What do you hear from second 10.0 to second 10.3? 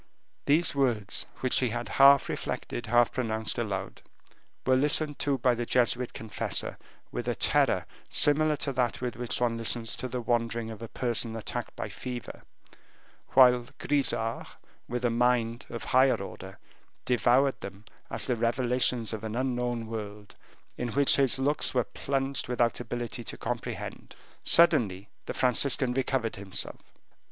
the